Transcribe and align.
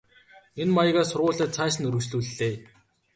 Энэ 0.61 0.73
маягаар 0.75 1.07
сургуулиа 1.09 1.47
цааш 1.55 1.73
нь 1.77 1.87
үргэлжлүүллээ. 1.87 2.53